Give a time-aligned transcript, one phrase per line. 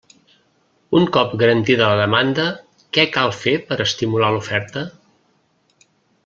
[0.99, 2.45] Un cop garantida la demanda,
[2.99, 4.85] què cal fer per estimular l'oferta?